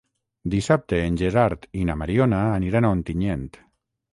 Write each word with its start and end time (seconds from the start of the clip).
Dissabte 0.53 1.01
en 1.09 1.19
Gerard 1.23 1.67
i 1.81 1.85
na 1.91 1.99
Mariona 2.01 2.41
aniran 2.57 2.89
a 2.89 2.93
Ontinyent. 2.99 3.49